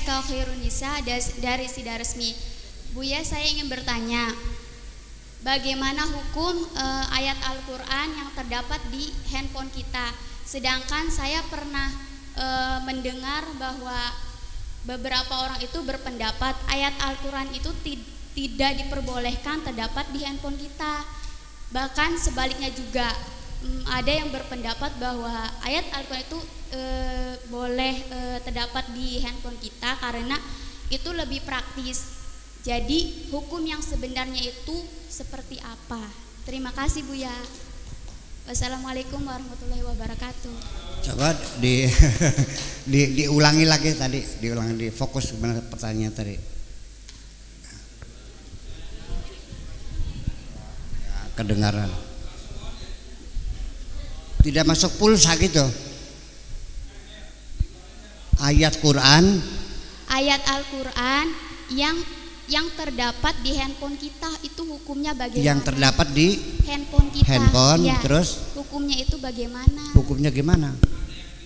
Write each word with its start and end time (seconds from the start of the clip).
SK 0.00 0.32
Khairunisa 0.32 1.04
dari 1.44 1.68
Sida 1.68 2.00
Resmi. 2.00 2.32
Buya, 2.96 3.20
saya 3.20 3.44
ingin 3.44 3.68
bertanya, 3.68 4.32
bagaimana 5.44 6.08
hukum 6.08 6.56
e, 6.72 6.86
ayat 7.20 7.36
Al-Quran 7.44 8.08
yang 8.16 8.30
terdapat 8.32 8.80
di 8.88 9.12
handphone 9.28 9.68
kita? 9.68 10.08
Sedangkan 10.48 11.12
saya 11.12 11.44
pernah 11.52 11.92
e, 12.32 12.46
mendengar 12.88 13.44
bahwa 13.60 14.00
beberapa 14.88 15.36
orang 15.36 15.60
itu 15.60 15.84
berpendapat 15.84 16.56
ayat 16.72 16.96
Al-Quran 17.04 17.52
itu 17.52 17.68
tidak 18.32 18.80
diperbolehkan 18.80 19.68
terdapat 19.68 20.08
di 20.16 20.24
handphone 20.24 20.56
kita. 20.56 21.04
Bahkan 21.76 22.16
sebaliknya 22.16 22.72
juga 22.72 23.04
mm, 23.68 23.84
ada 23.84 24.12
yang 24.16 24.32
berpendapat 24.32 24.96
bahwa 24.96 25.44
ayat 25.60 25.84
Al-Quran 25.92 26.24
itu 26.24 26.40
e, 26.70 26.82
boleh 27.50 27.94
e, 28.06 28.18
terdapat 28.46 28.94
di 28.94 29.18
handphone 29.20 29.58
kita 29.58 29.98
karena 29.98 30.38
itu 30.90 31.10
lebih 31.14 31.42
praktis. 31.46 32.18
Jadi 32.60 33.30
hukum 33.32 33.64
yang 33.64 33.80
sebenarnya 33.80 34.42
itu 34.44 34.76
seperti 35.08 35.56
apa? 35.64 36.02
Terima 36.44 36.74
kasih 36.74 37.06
Bu 37.06 37.16
ya. 37.16 37.32
Wassalamualaikum 38.50 39.22
warahmatullahi 39.22 39.84
wabarakatuh. 39.86 40.54
Coba 41.06 41.32
di, 41.62 41.86
di 42.92 43.00
diulangi 43.22 43.64
lagi 43.64 43.94
tadi, 43.94 44.20
diulangi 44.42 44.74
di 44.76 44.88
fokus 44.90 45.32
benar 45.38 45.62
pertanyaan 45.70 46.12
tadi. 46.12 46.36
Kedengaran. 51.38 51.88
Tidak 54.44 54.64
masuk 54.68 54.96
pulsa 55.00 55.32
gitu. 55.40 55.64
Ayat 58.40 58.80
Quran. 58.80 59.36
Ayat 60.10 60.42
Al-Quran 60.48 61.26
yang 61.76 61.96
yang 62.50 62.66
terdapat 62.74 63.36
di 63.46 63.54
handphone 63.54 63.94
kita 63.94 64.26
itu 64.42 64.66
hukumnya 64.66 65.14
bagaimana? 65.14 65.48
Yang 65.54 65.60
terdapat 65.70 66.08
di 66.10 66.28
handphone 66.66 67.08
kita. 67.14 67.26
Handphone 67.30 67.82
ya. 67.86 67.98
terus 68.02 68.28
hukumnya 68.58 68.96
itu 68.98 69.16
bagaimana? 69.22 69.82
Hukumnya 69.94 70.34
gimana? 70.34 70.74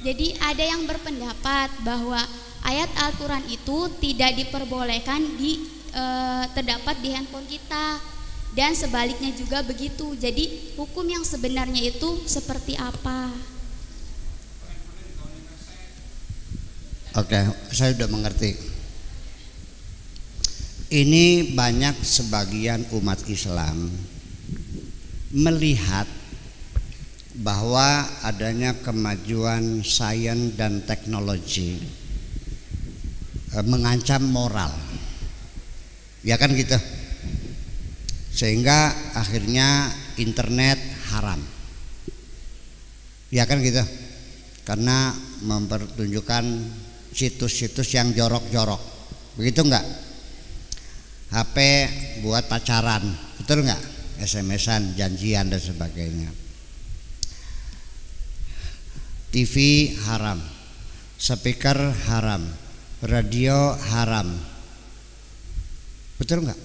Jadi 0.01 0.33
ada 0.41 0.65
yang 0.65 0.89
berpendapat 0.89 1.69
bahwa 1.85 2.21
ayat 2.65 2.89
Al-Qur'an 2.97 3.45
itu 3.53 3.91
tidak 4.01 4.37
diperbolehkan 4.37 5.21
di 5.37 5.61
e, 5.93 6.05
terdapat 6.57 6.97
di 7.05 7.13
handphone 7.13 7.49
kita 7.49 8.01
dan 8.57 8.73
sebaliknya 8.73 9.35
juga 9.37 9.61
begitu. 9.61 10.15
Jadi 10.17 10.77
hukum 10.79 11.05
yang 11.05 11.27
sebenarnya 11.27 11.91
itu 11.91 12.23
seperti 12.25 12.79
apa? 12.81 13.54
Oke, 17.15 17.39
saya 17.71 17.95
sudah 17.95 18.11
mengerti 18.11 18.59
ini 20.91 21.55
banyak 21.55 21.95
sebagian 22.03 22.91
umat 22.91 23.23
Islam 23.31 23.87
melihat 25.31 26.11
bahwa 27.39 28.03
adanya 28.27 28.75
kemajuan 28.83 29.87
sains 29.87 30.59
dan 30.59 30.83
teknologi 30.83 31.79
eh, 33.55 33.63
mengancam 33.63 34.27
moral. 34.27 34.75
Ya 36.27 36.35
kan 36.35 36.51
gitu. 36.51 36.83
Sehingga 38.35 38.91
akhirnya 39.15 39.87
internet 40.19 40.83
haram. 41.15 41.39
Ya 43.31 43.47
kan 43.47 43.63
gitu. 43.63 43.87
Karena 44.67 45.15
mempertunjukkan 45.47 46.45
situs-situs 47.15 47.95
yang 47.95 48.11
jorok-jorok. 48.11 48.83
Begitu 49.39 49.63
enggak? 49.63 49.87
HP 51.31 51.57
buat 52.23 52.47
pacaran, 52.51 53.03
betul 53.39 53.67
nggak? 53.67 53.83
SMS-an, 54.23 54.95
janjian 54.95 55.51
dan 55.51 55.59
sebagainya. 55.59 56.31
TV 59.35 59.55
haram, 60.07 60.39
speaker 61.19 61.91
haram, 62.07 62.47
radio 63.03 63.75
haram. 63.75 64.31
Betul 66.15 66.47
nggak? 66.47 66.61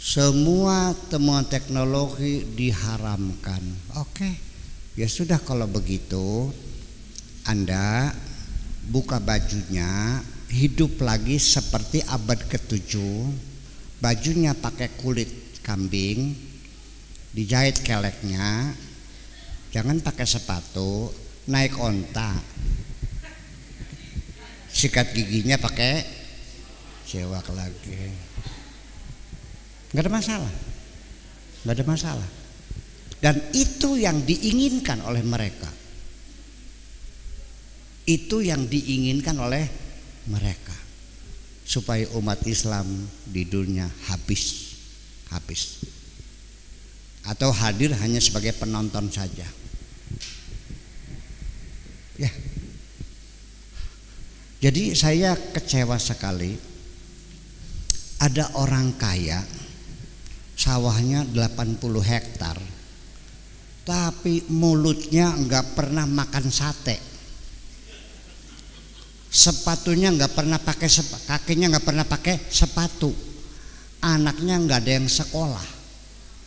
Semua 0.00 0.96
temuan 1.12 1.44
teknologi 1.44 2.48
diharamkan. 2.56 3.60
Oke, 4.00 4.30
ya 4.96 5.04
sudah 5.04 5.36
kalau 5.44 5.68
begitu, 5.68 6.48
Anda 7.48 8.12
buka 8.92 9.16
bajunya, 9.24 10.20
hidup 10.52 11.00
lagi 11.00 11.40
seperti 11.40 12.04
abad 12.04 12.36
ke-7 12.44 12.92
bajunya 14.04 14.52
pakai 14.52 14.92
kulit 15.00 15.56
kambing 15.64 16.36
dijahit 17.32 17.80
keleknya. 17.80 18.76
Jangan 19.72 20.04
pakai 20.04 20.28
sepatu 20.28 21.08
naik 21.48 21.72
onta. 21.80 22.36
Sikat 24.68 25.16
giginya 25.16 25.56
pakai 25.56 26.04
sewak 27.08 27.48
lagi. 27.56 28.12
Nggak 29.96 30.04
ada 30.04 30.12
masalah. 30.12 30.52
Nggak 31.64 31.76
ada 31.80 31.84
masalah. 31.88 32.28
Dan 33.24 33.40
itu 33.56 33.96
yang 33.96 34.20
diinginkan 34.28 35.00
oleh 35.00 35.24
mereka 35.24 35.87
itu 38.08 38.40
yang 38.40 38.64
diinginkan 38.64 39.36
oleh 39.36 39.68
mereka. 40.32 40.72
Supaya 41.68 42.08
umat 42.16 42.40
Islam 42.48 42.88
di 43.28 43.44
dunia 43.44 43.84
habis. 44.08 44.72
Habis. 45.28 45.84
Atau 47.28 47.52
hadir 47.52 47.92
hanya 47.92 48.16
sebagai 48.24 48.56
penonton 48.56 49.12
saja. 49.12 49.44
Ya. 52.16 52.32
Jadi 54.64 54.96
saya 54.96 55.36
kecewa 55.36 56.00
sekali. 56.00 56.56
Ada 58.18 58.56
orang 58.58 58.96
kaya 58.98 59.44
sawahnya 60.58 61.22
80 61.22 61.78
hektar 62.02 62.58
tapi 63.86 64.44
mulutnya 64.50 65.32
nggak 65.32 65.78
pernah 65.78 66.02
makan 66.02 66.50
sate 66.50 67.07
sepatunya 69.28 70.08
nggak 70.08 70.32
pernah 70.32 70.56
pakai 70.56 70.88
kakinya 71.28 71.76
nggak 71.76 71.86
pernah 71.86 72.04
pakai 72.08 72.36
sepatu. 72.48 73.12
Anaknya 74.00 74.56
nggak 74.58 74.78
ada 74.84 74.92
yang 74.98 75.08
sekolah. 75.08 75.66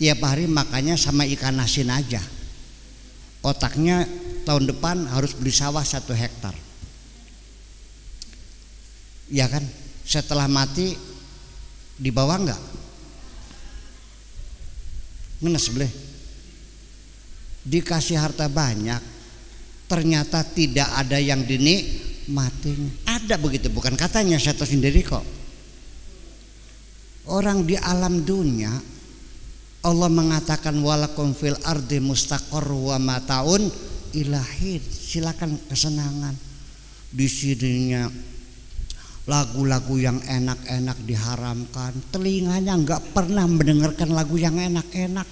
Tiap 0.01 0.19
hari 0.25 0.49
makannya 0.49 0.97
sama 0.97 1.23
ikan 1.29 1.61
asin 1.61 1.93
aja. 1.93 2.21
Otaknya 3.45 4.05
tahun 4.45 4.69
depan 4.69 5.05
harus 5.13 5.37
beli 5.37 5.53
sawah 5.53 5.85
satu 5.85 6.15
hektar. 6.15 6.53
Ya 9.29 9.45
kan? 9.47 9.63
Setelah 10.07 10.49
mati 10.49 10.97
dibawa 12.01 12.41
nggak? 12.41 12.61
Ngenes 15.41 15.67
boleh 15.73 15.91
dikasih 17.61 18.17
harta 18.17 18.49
banyak 18.49 19.01
ternyata 19.85 20.41
tidak 20.41 20.89
ada 20.97 21.21
yang 21.21 21.45
dini 21.45 22.09
matinya. 22.31 22.89
Ada 23.11 23.35
begitu, 23.35 23.67
bukan 23.67 23.99
katanya 23.99 24.39
saya 24.39 24.55
sendiri 24.55 25.03
kok. 25.03 25.23
Orang 27.27 27.69
di 27.69 27.77
alam 27.77 28.25
dunia 28.25 28.71
Allah 29.81 30.09
mengatakan 30.13 30.77
walakum 30.77 31.33
fil 31.33 31.57
ardi 31.65 31.97
mustaqor 31.97 32.69
wa 32.69 32.97
mataun 33.01 33.65
ilahid. 34.13 34.81
Silakan 34.85 35.57
kesenangan. 35.65 36.37
Di 37.11 37.27
sininya 37.27 38.05
lagu-lagu 39.25 39.97
yang 39.97 40.21
enak-enak 40.21 40.97
diharamkan. 41.01 41.97
Telinganya 42.13 42.77
nggak 42.77 43.09
pernah 43.09 43.49
mendengarkan 43.49 44.13
lagu 44.13 44.37
yang 44.37 44.53
enak-enak. 44.53 45.25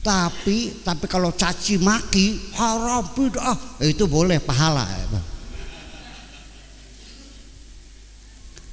Tapi 0.00 0.80
tapi 0.80 1.04
kalau 1.04 1.28
caci 1.36 1.76
maki 1.76 2.56
haram 2.56 3.04
itu 3.84 4.04
boleh 4.08 4.40
pahala. 4.40 4.88
Ya. 4.88 5.20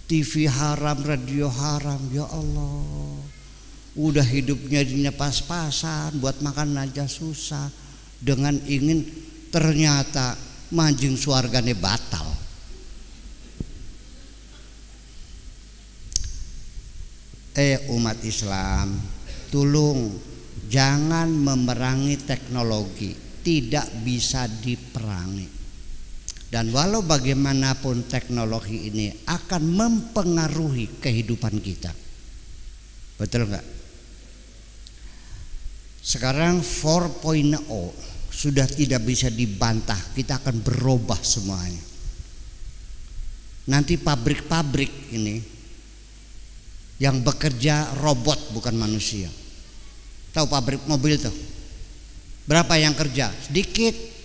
TV 0.07 0.47
haram, 0.47 1.03
radio 1.03 1.51
haram, 1.51 1.99
ya 2.15 2.23
Allah. 2.31 3.19
Udah 3.91 4.23
hidupnya 4.23 4.79
dinya 4.87 5.11
pas-pasan, 5.11 6.23
buat 6.23 6.39
makan 6.39 6.79
aja 6.79 7.03
susah. 7.11 7.67
Dengan 8.17 8.55
ingin 8.65 9.03
ternyata 9.51 10.39
manjing 10.71 11.19
suargane 11.19 11.75
batal. 11.75 12.25
Eh 17.57 17.89
umat 17.91 18.21
Islam, 18.23 18.95
tolong 19.51 20.13
jangan 20.71 21.27
memerangi 21.27 22.15
teknologi, 22.23 23.11
tidak 23.43 23.89
bisa 24.05 24.45
diperangi. 24.45 25.66
Dan 26.47 26.71
walau 26.71 27.03
bagaimanapun 27.03 28.07
teknologi 28.07 28.87
ini 28.87 29.11
akan 29.27 29.63
mempengaruhi 29.67 31.03
kehidupan 31.03 31.59
kita. 31.59 31.91
Betul 33.19 33.51
nggak? 33.51 33.65
Sekarang 35.99 36.63
4.0 36.63 37.67
sudah 38.31 38.63
tidak 38.63 39.03
bisa 39.03 39.27
dibantah. 39.27 39.99
Kita 40.15 40.39
akan 40.39 40.63
berubah 40.63 41.19
semuanya. 41.19 41.83
Nanti 43.67 43.99
pabrik-pabrik 43.99 45.11
ini 45.11 45.43
yang 47.03 47.19
bekerja 47.19 47.99
robot 47.99 48.55
bukan 48.55 48.79
manusia. 48.79 49.27
Tahu 50.31 50.47
pabrik 50.47 50.87
mobil 50.87 51.19
tuh? 51.19 51.35
Berapa 52.47 52.79
yang 52.79 52.95
kerja? 52.95 53.27
Sedikit. 53.35 54.16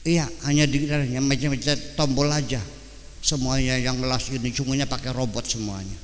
Iya, 0.00 0.24
hanya 0.48 0.64
di 0.64 0.88
yang 0.88 1.28
macam-macam 1.28 1.76
tombol 1.92 2.28
aja. 2.32 2.60
Semuanya 3.20 3.76
yang 3.76 4.00
melas 4.00 4.32
ini 4.32 4.48
semuanya 4.48 4.88
pakai 4.88 5.12
robot 5.12 5.44
semuanya. 5.44 5.98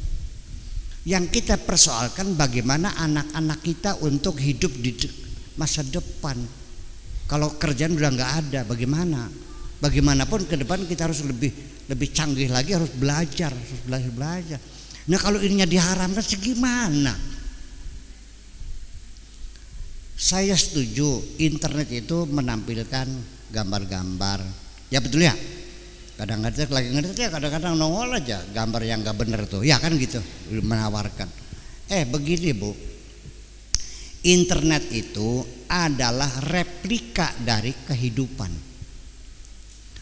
Yang 1.08 1.40
kita 1.40 1.56
persoalkan 1.56 2.37
bagaimana 2.37 2.93
anak-anak 2.93 3.64
kita 3.64 3.96
untuk 4.04 4.37
hidup 4.37 4.69
di 4.76 4.93
masa 5.56 5.81
depan. 5.81 6.37
Kalau 7.25 7.56
kerjaan 7.56 7.96
udah 7.96 8.10
nggak 8.12 8.32
ada, 8.44 8.60
bagaimana? 8.69 9.32
Bagaimanapun 9.81 10.44
ke 10.44 10.60
depan 10.60 10.84
kita 10.84 11.08
harus 11.08 11.25
lebih 11.25 11.52
lebih 11.88 12.08
canggih 12.12 12.52
lagi, 12.52 12.76
harus 12.76 12.93
belajar, 12.93 13.54
harus 13.54 13.81
belajar 13.87 14.12
belajar. 14.12 14.58
Nah 15.06 15.19
kalau 15.22 15.40
ininya 15.40 15.64
diharamkan 15.64 16.20
segimana? 16.20 17.14
Saya 20.16 20.56
setuju 20.56 21.38
internet 21.38 21.93
itu 21.93 22.25
menampilkan 22.25 23.36
gambar-gambar. 23.50 24.40
Ya 24.90 25.02
betul 25.02 25.26
ya? 25.26 25.34
kadang-kadang 26.16 26.72
lagi 26.72 26.88
ngerti 26.96 27.28
ya 27.28 27.31
kadang-kadang 27.31 27.76
nongol 27.76 28.16
aja 28.16 28.40
gambar 28.56 28.82
yang 28.88 29.04
gak 29.04 29.20
bener 29.20 29.44
tuh. 29.44 29.60
Ya 29.62 29.76
kan 29.76 29.93
gitu 30.00 30.19
menawarkan. 30.48 31.28
Eh 31.93 32.08
begini 32.08 32.56
bu. 32.56 32.72
Internet 34.26 34.90
itu 34.90 35.44
adalah 35.70 36.26
replika 36.50 37.31
dari 37.38 37.70
kehidupan. 37.70 38.50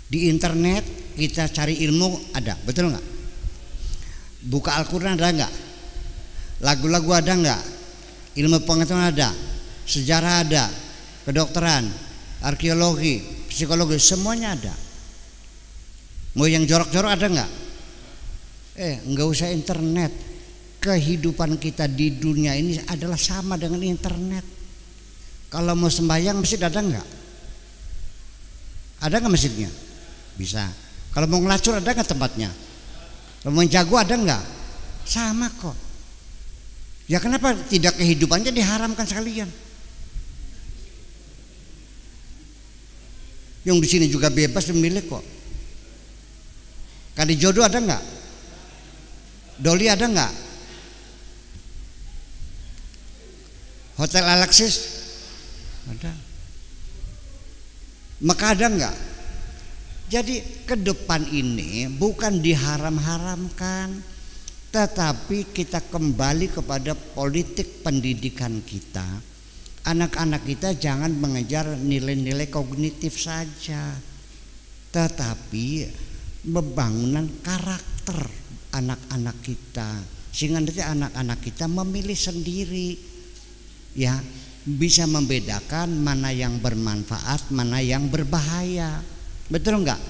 Di 0.08 0.30
internet 0.30 1.12
kita 1.18 1.50
cari 1.50 1.84
ilmu 1.84 2.32
ada 2.32 2.56
betul 2.64 2.88
nggak? 2.94 3.06
Buka 4.48 4.80
Al-Quran 4.80 5.18
ada 5.20 5.28
nggak? 5.28 5.52
Lagu-lagu 6.64 7.10
ada 7.12 7.32
nggak? 7.36 7.62
Ilmu 8.38 8.64
pengetahuan 8.64 9.12
ada? 9.12 9.28
Sejarah 9.84 10.46
ada? 10.46 10.64
Kedokteran 11.28 12.03
arkeologi 12.44 13.24
psikologi 13.48 13.96
semuanya 13.96 14.52
ada 14.52 14.74
Mau 16.34 16.50
yang 16.50 16.66
jorok-jorok 16.66 17.10
ada 17.14 17.26
nggak? 17.30 17.50
Eh, 18.74 18.96
nggak 19.06 19.26
usah 19.26 19.54
internet. 19.54 20.10
Kehidupan 20.82 21.56
kita 21.56 21.88
di 21.88 22.18
dunia 22.18 22.58
ini 22.58 22.76
adalah 22.90 23.16
sama 23.16 23.54
dengan 23.54 23.80
internet. 23.80 24.44
Kalau 25.48 25.78
mau 25.78 25.86
sembahyang 25.88 26.42
masjid 26.42 26.58
ada 26.58 26.82
nggak? 26.82 27.08
Ada 29.06 29.14
nggak 29.22 29.32
masjidnya? 29.32 29.70
Bisa. 30.34 30.66
Kalau 31.14 31.30
mau 31.30 31.38
ngelacur 31.38 31.78
ada 31.78 31.86
nggak 31.94 32.10
tempatnya? 32.10 32.50
Kalau 33.40 33.54
mau 33.54 33.62
jago 33.64 33.94
ada 33.94 34.14
nggak? 34.18 34.42
Sama 35.06 35.46
kok. 35.54 35.78
Ya 37.06 37.22
kenapa 37.22 37.54
tidak 37.70 37.94
kehidupannya 37.94 38.50
diharamkan 38.50 39.06
sekalian? 39.06 39.46
Yang 43.64 43.78
di 43.80 43.88
sini 43.88 44.06
juga 44.12 44.28
bebas 44.28 44.68
memilih 44.70 45.04
kok. 45.08 45.24
Kadi 47.16 47.32
jodoh 47.40 47.64
ada 47.64 47.80
nggak? 47.80 48.02
Doli 49.58 49.86
ada 49.88 50.04
nggak? 50.04 50.32
Hotel 53.94 54.24
Alexis 54.26 54.74
ada. 55.88 56.12
Maka 58.24 58.44
ada 58.52 58.66
nggak? 58.68 58.96
Jadi 60.10 60.66
ke 60.68 60.76
depan 60.76 61.24
ini 61.32 61.88
bukan 61.88 62.42
diharam-haramkan, 62.44 64.04
tetapi 64.68 65.48
kita 65.54 65.80
kembali 65.88 66.52
kepada 66.52 66.92
politik 66.92 67.80
pendidikan 67.80 68.60
kita. 68.60 69.33
Anak-anak 69.84 70.48
kita 70.48 70.72
jangan 70.80 71.12
mengejar 71.12 71.76
nilai-nilai 71.76 72.48
kognitif 72.48 73.20
saja, 73.20 73.92
tetapi 74.88 75.84
pembangunan 76.40 77.28
karakter 77.44 78.24
anak-anak 78.72 79.36
kita. 79.44 80.00
Sehingga 80.32 80.64
nanti 80.64 80.80
anak-anak 80.80 81.38
kita 81.44 81.68
memilih 81.68 82.16
sendiri. 82.16 82.96
Ya 83.92 84.16
bisa 84.64 85.04
membedakan 85.04 86.00
mana 86.00 86.32
yang 86.32 86.64
bermanfaat 86.64 87.52
mana 87.52 87.84
yang 87.84 88.08
berbahaya. 88.08 89.04
Betul 89.52 89.84
enggak 89.84 90.00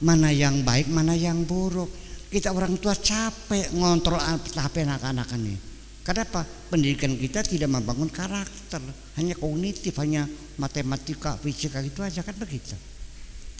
mana 0.00 0.32
yang 0.32 0.64
baik 0.64 0.88
mana 0.88 1.12
yang 1.12 1.44
buruk. 1.44 1.92
Kita 2.32 2.56
orang 2.56 2.80
tua 2.80 2.96
capek 2.96 3.68
ngontrol 3.76 4.16
HP 4.56 4.88
anak-anak 4.88 5.28
ini 5.36 5.67
kenapa 6.08 6.48
pendidikan 6.72 7.12
kita 7.20 7.44
tidak 7.44 7.68
membangun 7.68 8.08
karakter 8.08 8.80
hanya 9.20 9.36
kognitif 9.36 9.92
hanya 10.00 10.24
matematika 10.56 11.36
fisika 11.36 11.84
gitu 11.84 12.00
aja 12.00 12.24
kan 12.24 12.32
begitu 12.40 12.72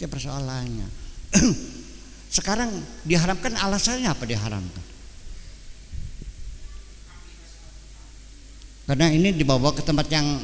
itu 0.01 0.05
persoalannya 0.09 0.89
Sekarang 2.29 2.69
diharamkan 3.09 3.57
alasannya 3.57 4.05
apa 4.05 4.21
diharamkan? 4.29 4.85
Karena 8.85 9.09
ini 9.09 9.33
dibawa 9.33 9.73
ke 9.73 9.81
tempat 9.81 10.05
yang 10.13 10.37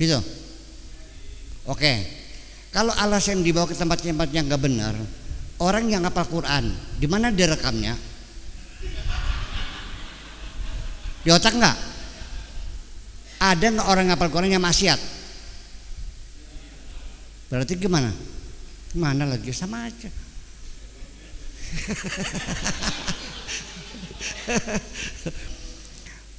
gitu. 0.00 0.16
Oke. 1.68 2.24
Kalau 2.72 2.92
alasan 2.92 3.40
dibawa 3.40 3.68
ke 3.68 3.76
tempat-tempat 3.76 4.28
yang 4.32 4.48
gak 4.48 4.60
benar, 4.60 4.96
orang 5.60 5.88
yang 5.88 6.04
hafal 6.04 6.28
Quran, 6.28 6.72
di 7.00 7.08
mana 7.08 7.32
direkamnya? 7.32 7.96
Di 11.26 11.34
otak 11.34 11.58
nggak? 11.58 11.76
Ada 13.42 13.66
nggak 13.74 13.90
orang 13.90 14.14
ngapal 14.14 14.30
Quran 14.30 14.54
yang 14.54 14.62
maksiat? 14.62 15.02
Berarti 17.50 17.74
gimana? 17.74 18.14
Gimana 18.94 19.26
lagi 19.26 19.50
sama 19.50 19.90
aja. 19.90 20.06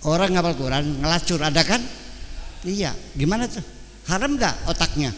Orang 0.08 0.32
ngapal 0.39 0.56
Quran 0.56 1.03
ngelacur 1.03 1.44
ada 1.44 1.67
kan? 1.67 1.84
Iya, 2.63 2.96
gimana 3.12 3.51
tuh? 3.51 3.67
Haram 4.08 4.39
nggak 4.39 4.72
otaknya? 4.72 5.12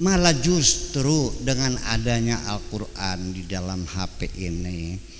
Malah 0.00 0.32
justru 0.40 1.28
dengan 1.44 1.76
adanya 1.92 2.40
Al-Quran 2.48 3.36
di 3.36 3.44
dalam 3.44 3.84
HP 3.84 4.32
ini 4.40 5.12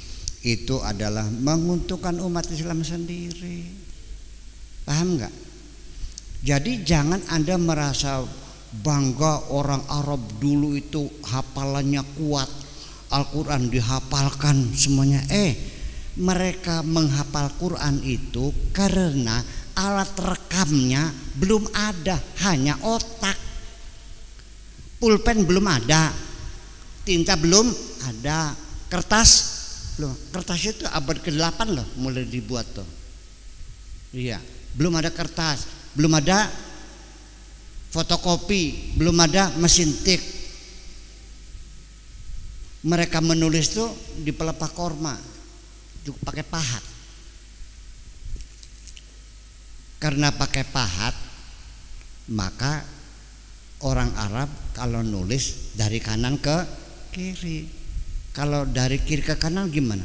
itu 0.45 0.77
adalah 0.85 1.25
menguntungkan 1.25 2.21
umat 2.21 2.45
Islam 2.53 2.85
sendiri. 2.85 3.65
Paham 4.85 5.17
nggak? 5.17 5.35
Jadi 6.45 6.85
jangan 6.85 7.25
Anda 7.33 7.57
merasa 7.57 8.21
bangga 8.85 9.49
orang 9.49 9.81
Arab 9.89 10.21
dulu 10.37 10.77
itu 10.77 11.09
hafalannya 11.25 12.05
kuat 12.21 12.51
Al-Quran 13.09 13.73
dihafalkan 13.73 14.75
semuanya 14.77 15.25
eh 15.33 15.55
mereka 16.19 16.83
menghafal 16.83 17.55
Quran 17.59 18.03
itu 18.03 18.51
karena 18.75 19.39
alat 19.79 20.11
rekamnya 20.19 21.11
belum 21.39 21.71
ada 21.71 22.19
hanya 22.47 22.75
otak 22.83 23.39
pulpen 24.99 25.47
belum 25.47 25.67
ada 25.71 26.11
tinta 27.07 27.39
belum 27.39 27.71
ada 28.11 28.55
kertas 28.91 29.54
belum 29.99 30.13
kertas 30.35 30.61
itu 30.65 30.85
abad 30.91 31.17
ke-8 31.23 31.59
loh 31.71 31.87
mulai 32.03 32.27
dibuat 32.27 32.67
tuh 32.75 32.87
iya 34.15 34.43
belum 34.75 34.99
ada 34.99 35.15
kertas 35.15 35.67
belum 35.95 36.11
ada 36.19 36.51
fotokopi, 37.95 38.99
belum 38.99 39.15
ada 39.23 39.55
mesin 39.63 39.95
tik. 40.03 40.19
Mereka 42.85 43.23
menulis 43.23 43.71
tuh 43.71 43.89
di 44.21 44.35
pelepah 44.35 44.71
korma, 44.75 45.15
juga 46.03 46.19
pakai 46.27 46.45
pahat. 46.45 46.85
Karena 50.03 50.35
pakai 50.35 50.69
pahat, 50.69 51.15
maka 52.35 52.85
orang 53.87 54.13
Arab 54.21 54.51
kalau 54.77 55.01
nulis 55.01 55.73
dari 55.79 56.03
kanan 56.03 56.37
ke 56.37 56.57
kiri. 57.15 57.84
Kalau 58.35 58.67
dari 58.67 58.99
kiri 58.99 59.23
ke 59.23 59.39
kanan 59.39 59.71
gimana? 59.71 60.03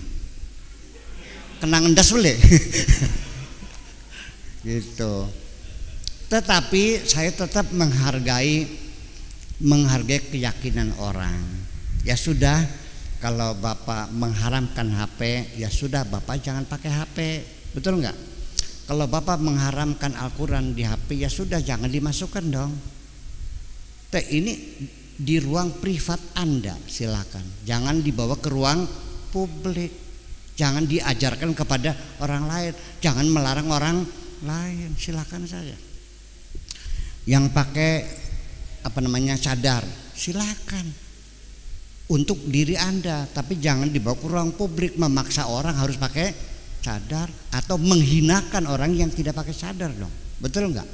Kenang 1.57 1.89
endas 1.89 2.13
boleh. 2.13 2.37
gitu. 4.69 5.25
Tetapi 6.29 7.09
saya 7.09 7.33
tetap 7.33 7.73
menghargai 7.73 8.69
menghargai 9.59 10.23
keyakinan 10.29 10.93
orang. 11.01 11.35
Ya 12.07 12.15
sudah, 12.15 12.63
kalau 13.19 13.57
Bapak 13.57 14.13
mengharamkan 14.15 14.87
HP, 14.87 15.51
ya 15.59 15.67
sudah 15.67 16.07
Bapak 16.07 16.39
jangan 16.39 16.63
pakai 16.63 16.91
HP. 16.93 17.17
Betul 17.75 17.99
nggak? 17.99 18.15
Kalau 18.87 19.05
Bapak 19.05 19.41
mengharamkan 19.41 20.15
Al-Quran 20.15 20.77
di 20.77 20.87
HP, 20.87 21.25
ya 21.25 21.29
sudah 21.33 21.59
jangan 21.59 21.91
dimasukkan 21.91 22.45
dong. 22.47 22.71
Teh 24.09 24.25
ini 24.33 24.53
di 25.19 25.35
ruang 25.43 25.83
privat 25.83 26.39
Anda 26.39 26.79
silakan. 26.87 27.67
Jangan 27.67 27.99
dibawa 27.99 28.39
ke 28.39 28.47
ruang 28.47 28.87
publik. 29.35 29.91
Jangan 30.55 30.87
diajarkan 30.87 31.51
kepada 31.51 31.91
orang 32.23 32.47
lain. 32.47 32.71
Jangan 33.03 33.27
melarang 33.27 33.67
orang 33.67 33.97
lain. 34.47 34.95
Silakan 34.95 35.43
saja. 35.43 35.75
Yang 37.27 37.45
pakai 37.51 37.93
apa 38.79 38.99
namanya 39.03 39.35
cadar, 39.35 39.83
silakan 40.15 40.87
untuk 42.09 42.39
diri 42.47 42.79
Anda, 42.79 43.27
tapi 43.27 43.59
jangan 43.59 43.91
dibawa 43.91 44.15
ke 44.15 44.25
ruang 44.25 44.55
publik 44.55 44.95
memaksa 44.95 45.45
orang 45.51 45.75
harus 45.75 45.99
pakai 45.99 46.31
cadar 46.79 47.27
atau 47.51 47.75
menghinakan 47.75 48.65
orang 48.71 48.95
yang 48.95 49.11
tidak 49.11 49.35
pakai 49.35 49.51
cadar 49.51 49.91
dong. 49.91 50.11
Betul 50.39 50.71
enggak? 50.71 50.87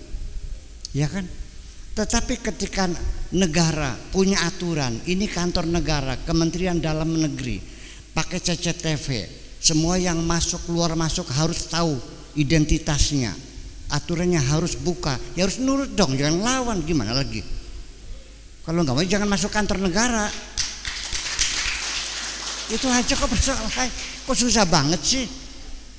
Ya 0.91 1.05
kan? 1.05 1.23
Tetapi 1.95 2.43
ketika 2.43 2.91
negara 3.31 3.95
punya 4.11 4.43
aturan, 4.43 4.99
ini 5.07 5.31
kantor 5.31 5.63
negara, 5.71 6.19
Kementerian 6.27 6.75
Dalam 6.83 7.07
Negeri, 7.15 7.63
pakai 8.11 8.43
CCTV, 8.43 9.31
semua 9.63 9.95
yang 9.95 10.19
masuk 10.19 10.67
keluar 10.67 10.91
masuk 10.99 11.31
harus 11.31 11.71
tahu 11.71 11.95
identitasnya, 12.35 13.31
aturannya 13.95 14.43
harus 14.43 14.75
buka, 14.75 15.15
ya 15.39 15.47
harus 15.47 15.55
nurut 15.63 15.95
dong, 15.95 16.19
jangan 16.19 16.43
lawan 16.43 16.83
gimana 16.83 17.15
lagi? 17.15 17.39
Kalau 18.67 18.83
nggak 18.83 18.95
mau 18.97 19.05
jangan 19.07 19.29
masuk 19.31 19.53
kantor 19.55 19.79
negara. 19.79 20.27
Itu 22.65 22.91
aja 22.91 23.13
kok 23.13 23.29
persoalan, 23.29 23.71
kok 24.25 24.35
susah 24.35 24.65
banget 24.67 24.99
sih. 24.99 25.44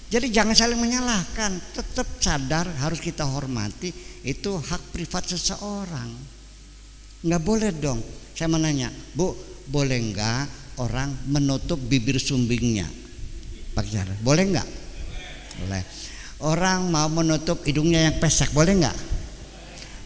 Jadi 0.06 0.30
jangan 0.30 0.54
saling 0.54 0.78
menyalahkan, 0.78 1.58
tetap 1.74 2.06
sadar 2.22 2.70
harus 2.78 3.02
kita 3.02 3.26
hormati 3.26 3.90
itu 4.22 4.54
hak 4.54 4.94
privat 4.94 5.26
seseorang. 5.26 6.14
Nggak 7.26 7.42
boleh 7.42 7.70
dong. 7.74 7.98
Saya 8.30 8.46
menanya, 8.46 8.86
Bu, 9.18 9.34
boleh 9.66 9.98
nggak 10.14 10.78
orang 10.78 11.10
menutup 11.26 11.80
bibir 11.82 12.22
sumbingnya? 12.22 12.86
Pakai 13.74 13.90
cara, 13.98 14.14
boleh 14.22 14.44
nggak? 14.46 14.68
Boleh. 15.64 15.82
Orang 16.46 16.92
mau 16.92 17.08
menutup 17.10 17.66
hidungnya 17.66 18.06
yang 18.06 18.16
pesek, 18.22 18.54
boleh 18.54 18.78
nggak? 18.78 18.96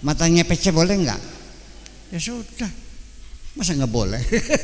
Matanya 0.00 0.48
pesek, 0.48 0.72
boleh 0.72 0.96
nggak? 0.96 1.20
Ya 2.14 2.18
sudah, 2.18 2.70
masa 3.60 3.76
nggak 3.76 3.92
boleh? 3.92 4.22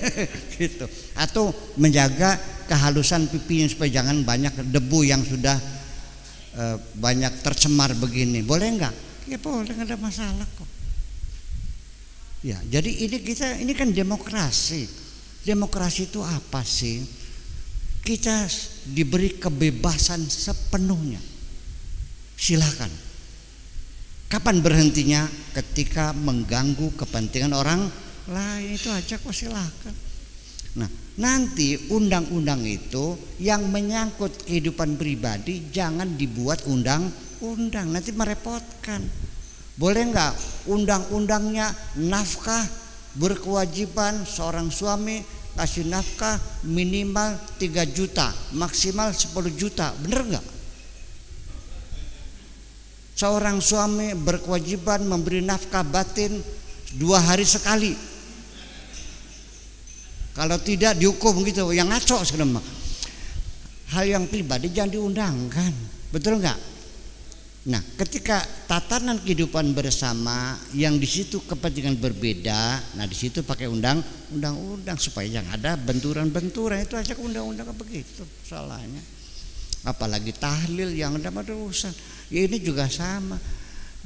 gitu. 0.57 0.89
Atau 1.13 1.53
menjaga 1.77 2.41
kehalusan 2.65 3.29
pipinya 3.29 3.69
supaya 3.69 4.01
jangan 4.01 4.25
banyak 4.25 4.73
debu 4.73 5.05
yang 5.05 5.21
sudah 5.21 5.61
e, 6.57 6.65
banyak 6.97 7.45
tercemar 7.45 7.93
begini. 7.93 8.41
Boleh 8.41 8.73
nggak? 8.73 8.95
Ya 9.29 9.37
boleh, 9.37 9.69
nggak 9.69 9.93
ada 9.93 10.01
masalah 10.01 10.49
kok. 10.57 10.65
Ya, 12.41 12.57
jadi 12.73 12.89
ini 12.89 13.21
kita 13.21 13.61
ini 13.61 13.77
kan 13.77 13.93
demokrasi. 13.93 14.89
Demokrasi 15.45 16.09
itu 16.09 16.25
apa 16.25 16.65
sih? 16.65 17.05
Kita 18.01 18.49
diberi 18.89 19.37
kebebasan 19.37 20.25
sepenuhnya. 20.25 21.21
Silakan. 22.39 22.89
Kapan 24.27 24.59
berhentinya? 24.59 25.27
Ketika 25.55 26.11
mengganggu 26.15 26.95
kepentingan 26.99 27.55
orang 27.55 28.06
lain 28.27 28.75
itu 28.75 28.91
aja 28.91 29.15
kok 29.19 29.35
silakan. 29.35 29.95
Nah, 30.77 30.91
nanti 31.17 31.89
undang-undang 31.89 32.61
itu 32.67 33.17
yang 33.41 33.65
menyangkut 33.73 34.45
kehidupan 34.45 35.01
pribadi 35.01 35.73
jangan 35.73 36.19
dibuat 36.21 36.69
undang-undang, 36.69 37.89
nanti 37.89 38.13
merepotkan. 38.13 39.01
Boleh 39.77 40.09
nggak 40.13 40.33
undang-undangnya 40.69 41.73
nafkah 41.97 42.65
berkewajiban 43.17 44.29
seorang 44.29 44.69
suami 44.69 45.25
kasih 45.57 45.89
nafkah 45.89 46.37
minimal 46.69 47.41
3 47.57 47.89
juta, 47.89 48.29
maksimal 48.53 49.09
10 49.17 49.33
juta, 49.57 49.97
bener 50.05 50.37
nggak? 50.37 50.47
Seorang 53.17 53.65
suami 53.65 54.13
berkewajiban 54.13 55.09
memberi 55.09 55.41
nafkah 55.41 55.81
batin 55.81 56.37
dua 57.01 57.17
hari 57.25 57.49
sekali. 57.49 57.97
Kalau 60.37 60.61
tidak 60.61 61.01
dihukum 61.01 61.41
gitu, 61.49 61.73
yang 61.73 61.89
ngaco 61.89 62.21
sekarang. 62.21 62.61
Hal 63.97 64.05
yang 64.05 64.29
pribadi 64.29 64.69
jangan 64.69 64.93
diundangkan, 64.93 65.73
betul 66.13 66.37
nggak? 66.37 66.77
Nah, 67.67 67.83
ketika 67.99 68.45
tatanan 68.71 69.19
kehidupan 69.27 69.75
bersama 69.75 70.55
yang 70.71 71.03
di 71.03 71.09
situ 71.09 71.43
kepentingan 71.43 71.99
berbeda, 71.99 72.79
nah 72.95 73.09
di 73.11 73.17
situ 73.17 73.43
pakai 73.43 73.67
undang 73.67 73.99
undang-undang 74.31 74.95
supaya 75.01 75.43
yang 75.43 75.47
ada 75.51 75.75
benturan-benturan 75.75 76.87
itu 76.87 76.95
aja 76.95 77.19
undang-undang 77.19 77.67
begitu 77.75 78.23
salahnya. 78.47 79.03
Apalagi 79.83 80.31
tahlil 80.31 80.95
yang 80.95 81.19
ada 81.19 81.31
urusan. 81.33 81.91
Ya 82.31 82.47
ini 82.47 82.63
juga 82.63 82.87
sama. 82.87 83.39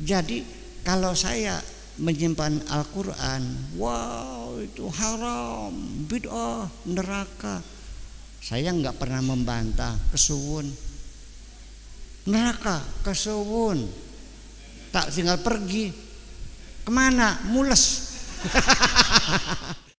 Jadi 0.01 0.41
kalau 0.81 1.13
saya 1.13 1.61
menyimpan 2.01 2.65
Al-Qur'an, 2.73 3.45
wow 3.77 4.57
itu 4.57 4.89
haram, 4.89 5.73
bid'ah, 6.09 6.65
neraka. 6.89 7.61
Saya 8.41 8.73
nggak 8.73 8.97
pernah 8.97 9.21
membantah, 9.21 9.93
kesuwun. 10.11 10.65
Neraka 12.27 12.81
kesuwun. 13.05 13.85
Tak 14.91 15.13
tinggal 15.13 15.39
pergi. 15.45 15.93
Ke 16.83 16.91
mana? 16.91 17.37
Mules 17.53 18.11